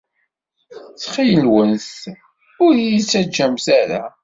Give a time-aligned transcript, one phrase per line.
[0.93, 1.91] Ttxil-went,
[2.65, 4.03] ur iyi-ttaǧǧamt ara!